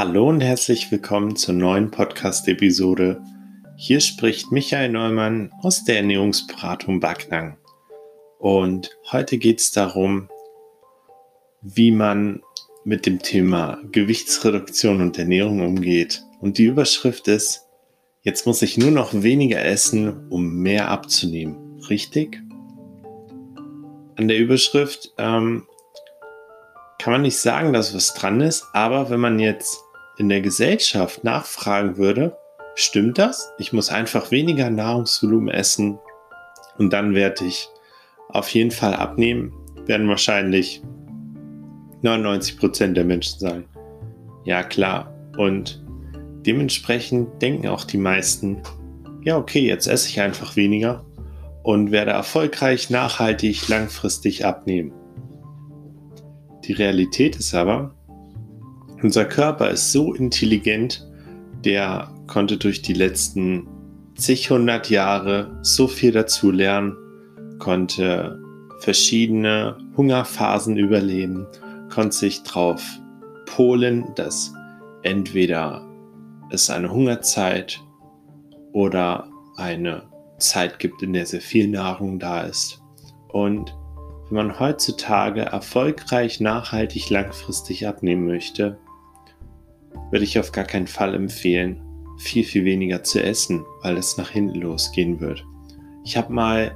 Hallo 0.00 0.30
und 0.30 0.40
herzlich 0.40 0.90
willkommen 0.90 1.36
zur 1.36 1.52
neuen 1.52 1.90
Podcast-Episode. 1.90 3.22
Hier 3.76 4.00
spricht 4.00 4.50
Michael 4.50 4.88
Neumann 4.88 5.52
aus 5.60 5.84
der 5.84 5.96
Ernährungsberatung 5.96 7.00
Backnang. 7.00 7.58
Und 8.38 8.96
heute 9.12 9.36
geht 9.36 9.60
es 9.60 9.72
darum, 9.72 10.30
wie 11.60 11.90
man 11.90 12.40
mit 12.82 13.04
dem 13.04 13.18
Thema 13.18 13.78
Gewichtsreduktion 13.92 15.02
und 15.02 15.18
Ernährung 15.18 15.60
umgeht. 15.60 16.24
Und 16.40 16.56
die 16.56 16.64
Überschrift 16.64 17.28
ist, 17.28 17.66
jetzt 18.22 18.46
muss 18.46 18.62
ich 18.62 18.78
nur 18.78 18.92
noch 18.92 19.12
weniger 19.12 19.62
essen, 19.62 20.30
um 20.30 20.62
mehr 20.62 20.88
abzunehmen. 20.88 21.78
Richtig? 21.90 22.40
An 24.16 24.28
der 24.28 24.38
Überschrift 24.38 25.12
ähm, 25.18 25.66
kann 26.98 27.12
man 27.12 27.20
nicht 27.20 27.36
sagen, 27.36 27.74
dass 27.74 27.94
was 27.94 28.14
dran 28.14 28.40
ist, 28.40 28.64
aber 28.72 29.10
wenn 29.10 29.20
man 29.20 29.38
jetzt 29.38 29.78
in 30.20 30.28
der 30.28 30.42
Gesellschaft 30.42 31.24
nachfragen 31.24 31.96
würde, 31.96 32.36
stimmt 32.74 33.16
das? 33.16 33.54
Ich 33.58 33.72
muss 33.72 33.88
einfach 33.88 34.30
weniger 34.30 34.68
Nahrungsvolumen 34.68 35.48
essen 35.48 35.98
und 36.76 36.92
dann 36.92 37.14
werde 37.14 37.46
ich 37.46 37.70
auf 38.28 38.50
jeden 38.50 38.70
Fall 38.70 38.92
abnehmen, 38.92 39.50
werden 39.86 40.08
wahrscheinlich 40.08 40.82
99% 42.02 42.92
der 42.92 43.04
Menschen 43.04 43.40
sagen. 43.40 43.64
Ja 44.44 44.62
klar. 44.62 45.10
Und 45.38 45.82
dementsprechend 46.44 47.40
denken 47.40 47.68
auch 47.68 47.84
die 47.84 47.96
meisten, 47.96 48.62
ja 49.22 49.38
okay, 49.38 49.66
jetzt 49.66 49.86
esse 49.86 50.10
ich 50.10 50.20
einfach 50.20 50.54
weniger 50.54 51.02
und 51.62 51.92
werde 51.92 52.10
erfolgreich, 52.10 52.90
nachhaltig, 52.90 53.68
langfristig 53.68 54.44
abnehmen. 54.44 54.92
Die 56.64 56.74
Realität 56.74 57.36
ist 57.36 57.54
aber, 57.54 57.94
unser 59.02 59.24
Körper 59.24 59.70
ist 59.70 59.92
so 59.92 60.14
intelligent, 60.14 61.06
der 61.64 62.12
konnte 62.26 62.56
durch 62.56 62.82
die 62.82 62.94
letzten 62.94 63.66
zig 64.14 64.50
hundert 64.50 64.90
Jahre 64.90 65.58
so 65.62 65.86
viel 65.86 66.12
dazu 66.12 66.50
lernen, 66.50 66.96
konnte 67.58 68.40
verschiedene 68.80 69.76
Hungerphasen 69.96 70.76
überleben, 70.76 71.46
konnte 71.92 72.16
sich 72.16 72.42
darauf 72.42 72.82
polen, 73.46 74.06
dass 74.14 74.52
entweder 75.02 75.86
es 76.50 76.70
eine 76.70 76.90
Hungerzeit 76.90 77.80
oder 78.72 79.28
eine 79.56 80.02
Zeit 80.38 80.78
gibt, 80.78 81.02
in 81.02 81.12
der 81.12 81.26
sehr 81.26 81.40
viel 81.40 81.68
Nahrung 81.68 82.18
da 82.18 82.42
ist. 82.42 82.80
Und 83.28 83.74
wenn 84.28 84.46
man 84.46 84.60
heutzutage 84.60 85.42
erfolgreich, 85.42 86.40
nachhaltig, 86.40 87.10
langfristig 87.10 87.86
abnehmen 87.86 88.26
möchte, 88.26 88.78
würde 90.10 90.24
ich 90.24 90.38
auf 90.38 90.52
gar 90.52 90.64
keinen 90.64 90.86
Fall 90.86 91.14
empfehlen, 91.14 91.80
viel, 92.18 92.44
viel 92.44 92.64
weniger 92.64 93.02
zu 93.02 93.22
essen, 93.22 93.64
weil 93.82 93.96
es 93.96 94.16
nach 94.16 94.30
hinten 94.30 94.60
losgehen 94.60 95.20
wird. 95.20 95.44
Ich 96.04 96.16
habe 96.16 96.32
mal 96.32 96.74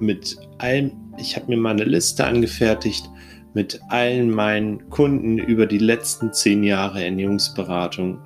mit 0.00 0.36
allem, 0.58 0.92
ich 1.18 1.36
habe 1.36 1.46
mir 1.48 1.56
mal 1.56 1.70
eine 1.70 1.84
Liste 1.84 2.24
angefertigt 2.24 3.08
mit 3.54 3.80
allen 3.88 4.30
meinen 4.30 4.88
Kunden 4.90 5.38
über 5.38 5.66
die 5.66 5.78
letzten 5.78 6.32
zehn 6.32 6.64
Jahre 6.64 7.04
Ernährungsberatung. 7.04 8.18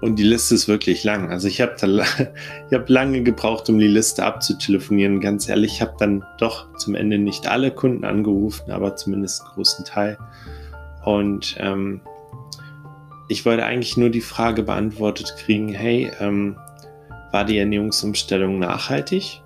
Und 0.00 0.18
die 0.18 0.24
Liste 0.24 0.54
ist 0.54 0.68
wirklich 0.68 1.04
lang. 1.04 1.30
Also 1.30 1.48
ich 1.48 1.60
habe 1.60 1.76
hab 2.72 2.88
lange 2.88 3.22
gebraucht, 3.22 3.68
um 3.68 3.78
die 3.78 3.86
Liste 3.86 4.24
abzutelefonieren. 4.24 5.20
Ganz 5.20 5.48
ehrlich, 5.48 5.74
ich 5.74 5.82
habe 5.82 5.94
dann 5.98 6.24
doch 6.38 6.74
zum 6.76 6.94
Ende 6.94 7.18
nicht 7.18 7.46
alle 7.46 7.70
Kunden 7.70 8.04
angerufen, 8.04 8.70
aber 8.70 8.96
zumindest 8.96 9.42
einen 9.42 9.50
großen 9.54 9.84
Teil. 9.84 10.18
Und 11.04 11.56
ähm, 11.58 12.00
ich 13.28 13.44
wollte 13.46 13.64
eigentlich 13.64 13.96
nur 13.96 14.10
die 14.10 14.20
Frage 14.20 14.62
beantwortet 14.62 15.34
kriegen, 15.38 15.68
hey, 15.72 16.10
ähm, 16.20 16.56
war 17.32 17.44
die 17.44 17.58
Ernährungsumstellung 17.58 18.58
nachhaltig? 18.58 19.42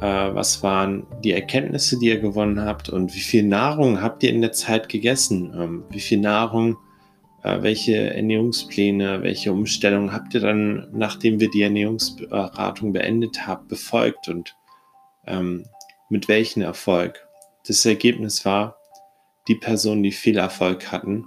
Äh, 0.00 0.34
was 0.34 0.62
waren 0.62 1.06
die 1.22 1.32
Erkenntnisse, 1.32 1.98
die 1.98 2.06
ihr 2.06 2.20
gewonnen 2.20 2.60
habt? 2.60 2.88
Und 2.88 3.14
wie 3.14 3.20
viel 3.20 3.42
Nahrung 3.42 4.00
habt 4.00 4.22
ihr 4.22 4.30
in 4.30 4.40
der 4.40 4.52
Zeit 4.52 4.88
gegessen? 4.88 5.52
Ähm, 5.54 5.84
wie 5.90 6.00
viel 6.00 6.20
Nahrung, 6.20 6.76
äh, 7.42 7.62
welche 7.62 8.14
Ernährungspläne, 8.14 9.22
welche 9.22 9.52
Umstellungen 9.52 10.12
habt 10.12 10.34
ihr 10.34 10.40
dann, 10.40 10.88
nachdem 10.92 11.40
wir 11.40 11.50
die 11.50 11.62
Ernährungsberatung 11.62 12.92
beendet 12.92 13.46
haben, 13.46 13.68
befolgt 13.68 14.28
und 14.28 14.56
ähm, 15.26 15.64
mit 16.08 16.28
welchem 16.28 16.62
Erfolg? 16.62 17.26
Das 17.66 17.84
Ergebnis 17.84 18.44
war, 18.44 18.76
die 19.48 19.54
Personen, 19.56 20.02
die 20.02 20.12
viel 20.12 20.38
Erfolg 20.38 20.90
hatten, 20.90 21.24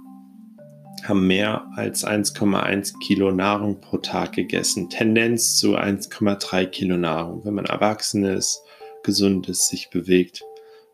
haben 1.08 1.26
mehr 1.26 1.66
als 1.76 2.06
1,1 2.06 2.98
Kilo 3.00 3.30
Nahrung 3.30 3.80
pro 3.80 3.98
Tag 3.98 4.32
gegessen. 4.32 4.90
Tendenz 4.90 5.56
zu 5.56 5.76
1,3 5.76 6.66
Kilo 6.66 6.96
Nahrung. 6.96 7.44
Wenn 7.44 7.54
man 7.54 7.66
erwachsen 7.66 8.24
ist, 8.24 8.62
gesund 9.02 9.48
ist, 9.48 9.68
sich 9.68 9.90
bewegt, 9.90 10.44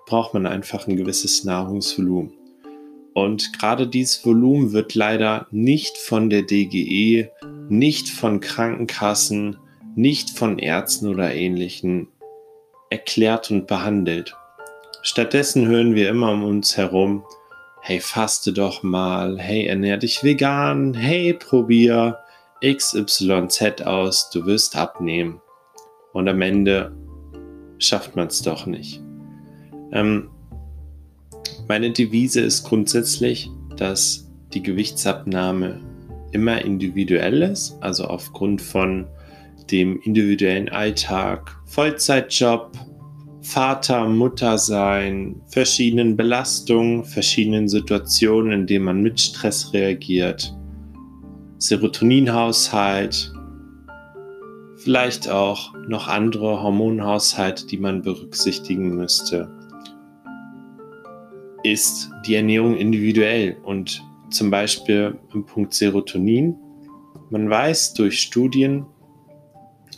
braucht 0.06 0.34
man 0.34 0.46
einfach 0.46 0.86
ein 0.86 0.96
gewisses 0.96 1.44
Nahrungsvolumen. 1.44 2.32
Und 3.14 3.58
gerade 3.58 3.86
dieses 3.86 4.24
Volumen 4.24 4.72
wird 4.72 4.94
leider 4.94 5.46
nicht 5.50 5.98
von 5.98 6.30
der 6.30 6.42
DGE, 6.42 7.30
nicht 7.68 8.08
von 8.08 8.40
Krankenkassen, 8.40 9.58
nicht 9.94 10.30
von 10.30 10.58
Ärzten 10.58 11.08
oder 11.08 11.34
ähnlichen 11.34 12.08
erklärt 12.90 13.50
und 13.50 13.66
behandelt. 13.66 14.34
Stattdessen 15.02 15.66
hören 15.66 15.94
wir 15.94 16.08
immer 16.08 16.32
um 16.32 16.44
uns 16.44 16.76
herum, 16.76 17.24
hey, 17.84 17.98
faste 17.98 18.52
doch 18.52 18.84
mal, 18.84 19.38
hey, 19.40 19.66
ernähr 19.66 19.96
dich 19.96 20.22
vegan, 20.22 20.94
hey, 20.94 21.34
probier 21.34 22.16
XYZ 22.64 23.82
aus, 23.84 24.30
du 24.30 24.46
wirst 24.46 24.76
abnehmen. 24.76 25.40
Und 26.12 26.28
am 26.28 26.40
Ende 26.42 26.94
schafft 27.78 28.14
man 28.14 28.28
es 28.28 28.40
doch 28.40 28.66
nicht. 28.66 29.02
Ähm, 29.90 30.30
meine 31.66 31.90
Devise 31.90 32.40
ist 32.42 32.62
grundsätzlich, 32.62 33.50
dass 33.76 34.30
die 34.54 34.62
Gewichtsabnahme 34.62 35.80
immer 36.30 36.64
individuell 36.64 37.42
ist, 37.42 37.76
also 37.80 38.04
aufgrund 38.04 38.62
von 38.62 39.08
dem 39.72 40.00
individuellen 40.02 40.68
Alltag, 40.68 41.56
Vollzeitjob, 41.66 42.70
Vater, 43.42 44.08
Mutter 44.08 44.56
sein, 44.56 45.42
verschiedenen 45.48 46.16
Belastungen, 46.16 47.04
verschiedenen 47.04 47.68
Situationen, 47.68 48.52
in 48.52 48.66
denen 48.68 48.84
man 48.84 49.02
mit 49.02 49.20
Stress 49.20 49.72
reagiert, 49.72 50.56
Serotoninhaushalt, 51.58 53.32
vielleicht 54.76 55.28
auch 55.28 55.74
noch 55.88 56.06
andere 56.06 56.62
Hormonhaushalte, 56.62 57.66
die 57.66 57.78
man 57.78 58.02
berücksichtigen 58.02 58.94
müsste. 58.94 59.50
Ist 61.64 62.10
die 62.26 62.36
Ernährung 62.36 62.76
individuell 62.76 63.56
und 63.64 64.04
zum 64.30 64.50
Beispiel 64.50 65.18
im 65.34 65.44
Punkt 65.44 65.74
Serotonin. 65.74 66.56
Man 67.30 67.50
weiß 67.50 67.94
durch 67.94 68.20
Studien, 68.20 68.86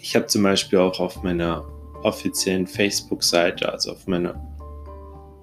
ich 0.01 0.17
habe 0.17 0.27
zum 0.27 0.43
Beispiel 0.43 0.79
auch 0.79 0.99
auf 0.99 1.23
meiner 1.23 1.65
offiziellen 2.05 2.67
Facebook-Seite, 2.67 3.71
also 3.71 3.93
auf 3.93 4.07
meiner 4.07 4.41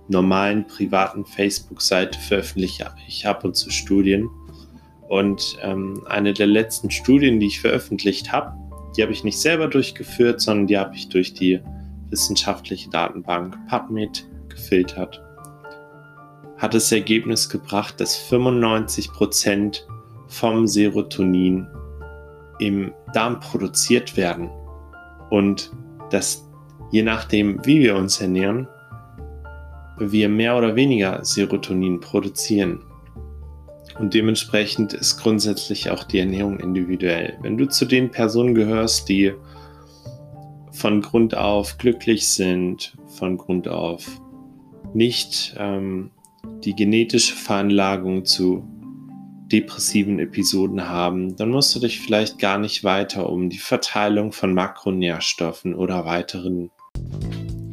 normalen 0.08 0.66
privaten 0.68 1.26
Facebook-Seite 1.26 2.20
veröffentliche 2.20 2.90
ich 3.08 3.26
ab 3.26 3.44
und 3.44 3.56
zu 3.56 3.70
Studien. 3.70 4.30
Und 5.10 5.58
ähm, 5.62 6.06
eine 6.08 6.34
der 6.34 6.48
letzten 6.48 6.90
Studien, 6.90 7.40
die 7.40 7.48
ich 7.48 7.60
veröffentlicht 7.60 8.32
habe, 8.32 8.54
die 8.96 9.02
habe 9.02 9.12
ich 9.12 9.24
nicht 9.24 9.40
selber 9.40 9.68
durchgeführt, 9.68 10.42
sondern 10.42 10.68
die 10.68 10.78
habe 10.78 10.96
ich 10.96 11.10
durch 11.10 11.34
die 11.34 11.60
wissenschaftliche 12.10 12.90
Datenbank 12.90 13.58
PubMed 13.68 14.28
gefiltert. 14.50 15.22
Hat 16.58 16.74
das 16.74 16.92
Ergebnis 16.92 17.50
gebracht, 17.50 18.00
dass 18.00 18.18
95% 18.30 19.82
vom 20.28 20.68
Serotonin 20.68 21.68
im 22.60 22.94
Darm 23.14 23.40
produziert 23.40 24.16
werden 24.16 24.50
und 25.30 25.72
dass 26.12 26.51
je 26.92 27.04
nachdem, 27.04 27.66
wie 27.66 27.80
wir 27.80 27.96
uns 27.96 28.22
ernähren, 28.22 28.68
wir 29.98 30.30
mehr 30.30 30.58
oder 30.58 30.76
weniger 30.76 31.24
Serotonin 31.24 32.00
produzieren. 32.00 32.84
Und 34.00 34.14
dementsprechend 34.14 34.94
ist 34.94 35.18
grundsätzlich 35.18 35.90
auch 35.90 36.04
die 36.04 36.20
Ernährung 36.20 36.60
individuell. 36.60 37.38
Wenn 37.42 37.58
du 37.58 37.68
zu 37.68 37.86
den 37.86 38.10
Personen 38.10 38.56
gehörst, 38.56 39.10
die 39.10 39.34
von 40.72 41.02
Grund 41.02 41.36
auf 41.36 41.78
glücklich 41.78 42.28
sind, 42.28 42.94
von 43.08 43.38
Grund 43.38 43.68
auf 43.68 44.08
nicht 44.94 45.56
ähm, 45.58 46.12
die 46.64 46.76
genetische 46.76 47.36
Veranlagung 47.36 48.26
zu 48.26 48.68
depressiven 49.52 50.20
Episoden 50.20 50.88
haben, 50.88 51.36
dann 51.36 51.50
musst 51.50 51.76
du 51.76 51.80
dich 51.80 52.00
vielleicht 52.00 52.40
gar 52.40 52.58
nicht 52.58 52.84
weiter 52.84 53.30
um 53.30 53.50
die 53.50 53.58
Verteilung 53.58 54.32
von 54.32 54.54
Makronährstoffen 54.54 55.76
oder 55.76 56.06
weiteren 56.06 56.72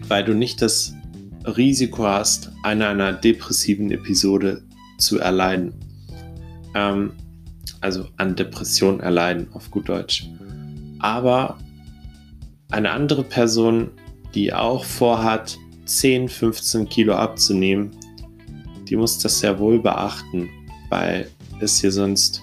weil 0.09 0.25
du 0.25 0.35
nicht 0.35 0.63
das 0.63 0.95
Risiko 1.45 2.05
hast, 2.05 2.51
an 2.63 2.83
einer 2.83 3.13
depressiven 3.13 3.91
Episode 3.91 4.63
zu 4.99 5.19
erleiden. 5.19 5.75
Ähm, 6.75 7.13
also 7.81 8.07
an 8.17 8.35
Depressionen 8.35 9.01
erleiden, 9.01 9.49
auf 9.53 9.71
gut 9.71 9.89
Deutsch. 9.89 10.29
Aber 10.99 11.59
eine 12.71 12.91
andere 12.91 13.23
Person, 13.23 13.91
die 14.35 14.53
auch 14.53 14.85
vorhat, 14.85 15.59
10, 15.85 16.29
15 16.29 16.89
Kilo 16.89 17.15
abzunehmen, 17.15 17.93
die 18.89 18.97
muss 18.97 19.19
das 19.19 19.41
sehr 19.41 19.59
wohl 19.59 19.79
beachten, 19.79 20.49
weil 20.91 21.31
es 21.61 21.81
hier 21.81 21.93
sonst, 21.93 22.43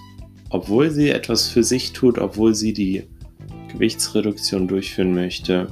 obwohl 0.50 0.90
sie 0.90 1.10
etwas 1.10 1.48
für 1.48 1.62
sich 1.62 1.92
tut, 1.92 2.18
obwohl 2.18 2.54
sie 2.54 2.72
die 2.72 3.04
Gewichtsreduktion 3.72 4.66
durchführen 4.66 5.14
möchte, 5.14 5.68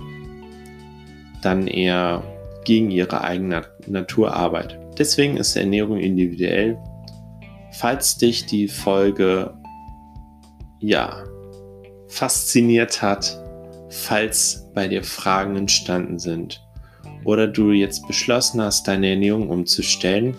dann 1.44 1.67
eher 1.67 2.23
gegen 2.64 2.91
ihre 2.91 3.23
eigene 3.23 3.62
Natur 3.87 4.35
arbeitet. 4.35 4.79
Deswegen 4.99 5.37
ist 5.37 5.56
Ernährung 5.56 5.99
individuell. 5.99 6.79
Falls 7.73 8.17
dich 8.17 8.46
die 8.46 8.69
Folge 8.69 9.55
ja 10.81 11.25
fasziniert 12.08 13.02
hat, 13.02 13.38
falls 13.91 14.70
bei 14.75 14.88
dir 14.88 15.02
Fragen 15.02 15.56
entstanden 15.56 16.19
sind 16.19 16.62
oder 17.25 17.46
du 17.46 17.73
jetzt 17.73 18.06
beschlossen 18.06 18.61
hast, 18.61 18.87
deine 18.87 19.11
Ernährung 19.11 19.49
umzustellen, 19.49 20.37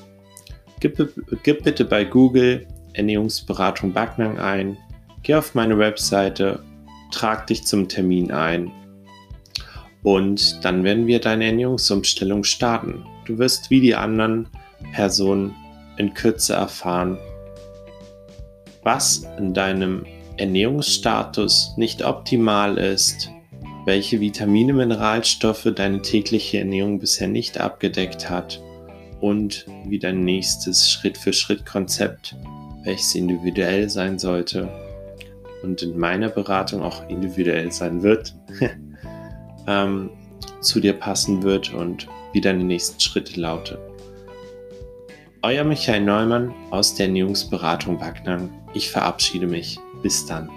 gib, 0.80 0.98
gib 1.44 1.64
bitte 1.64 1.86
bei 1.86 2.06
Google 2.06 2.66
Ernährungsberatung 2.94 3.92
Backnang 3.92 4.40
ein, 4.40 4.78
geh 5.24 5.36
auf 5.36 5.54
meine 5.54 5.78
Webseite, 5.78 6.64
trag 7.12 7.48
dich 7.48 7.66
zum 7.66 7.90
Termin 7.90 8.32
ein 8.32 8.72
und 10.06 10.64
dann 10.64 10.84
werden 10.84 11.08
wir 11.08 11.20
deine 11.20 11.46
Ernährungsumstellung 11.46 12.44
starten. 12.44 13.04
Du 13.26 13.40
wirst 13.40 13.72
wie 13.72 13.82
die 13.82 13.96
anderen 13.96 14.48
Personen 14.94 15.56
in 15.98 16.14
Kürze 16.14 16.54
erfahren, 16.54 17.18
was 18.84 19.28
in 19.40 19.56
deinem 19.56 20.06
Ernährungsstatus 20.38 21.74
nicht 21.78 22.06
optimal 22.06 22.78
ist, 22.78 23.32
welche 23.86 24.20
Vitamine, 24.20 24.74
Mineralstoffe 24.74 25.72
deine 25.76 26.04
tägliche 26.04 26.60
Ernährung 26.60 27.00
bisher 27.00 27.28
nicht 27.28 27.60
abgedeckt 27.60 28.30
hat 28.30 28.62
und 29.22 29.66
wie 29.88 29.98
dein 29.98 30.24
nächstes 30.24 30.92
Schritt-für-Schritt-Konzept, 30.92 32.36
welches 32.84 33.16
individuell 33.16 33.90
sein 33.90 34.20
sollte 34.20 34.70
und 35.64 35.82
in 35.82 35.98
meiner 35.98 36.30
Beratung 36.30 36.84
auch 36.84 37.10
individuell 37.10 37.72
sein 37.72 38.04
wird, 38.04 38.36
ähm, 39.68 40.10
zu 40.62 40.80
dir 40.80 40.94
passen 40.94 41.44
wird 41.44 41.74
und 41.74 42.08
wie 42.34 42.42
deine 42.42 42.64
nächsten 42.64 43.00
Schritte 43.00 43.40
lauten. 43.40 43.78
Euer 45.42 45.64
Michael 45.64 46.02
Neumann 46.02 46.54
aus 46.72 46.96
der 46.96 47.06
Ernährungsberatung 47.06 48.00
Backnang. 48.00 48.50
Ich 48.74 48.90
verabschiede 48.90 49.46
mich. 49.46 49.78
Bis 50.02 50.26
dann. 50.26 50.50